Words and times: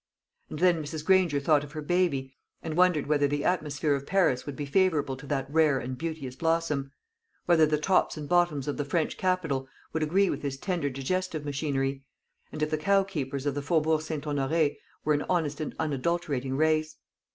And 0.49 0.57
then 0.57 0.81
Mrs. 0.81 1.05
Granger 1.05 1.39
thought 1.39 1.63
of 1.63 1.73
her 1.73 1.81
baby, 1.83 2.33
and 2.63 2.75
wondered 2.75 3.05
whether 3.05 3.27
the 3.27 3.45
atmosphere 3.45 3.93
of 3.93 4.07
Paris 4.07 4.47
would 4.47 4.55
be 4.55 4.65
favourable 4.65 5.15
to 5.15 5.27
that 5.27 5.45
rare 5.47 5.77
and 5.77 5.95
beauteous 5.95 6.35
blossom; 6.35 6.91
whether 7.45 7.67
the 7.67 7.77
tops 7.77 8.17
and 8.17 8.27
bottoms 8.27 8.67
of 8.67 8.77
the 8.77 8.83
French 8.83 9.15
capital 9.15 9.67
would 9.93 10.01
agree 10.01 10.27
with 10.31 10.41
his 10.41 10.57
tender 10.57 10.89
digestive 10.89 11.45
machinery, 11.45 12.03
and 12.51 12.63
if 12.63 12.71
the 12.71 12.79
cowkeepers 12.79 13.45
of 13.45 13.53
the 13.53 13.61
Faubourg 13.61 14.01
St. 14.01 14.23
Honoré 14.23 14.77
were 15.05 15.13
an 15.13 15.23
honest 15.29 15.61
and 15.61 15.75
unadulterating 15.77 16.57
race. 16.57 16.97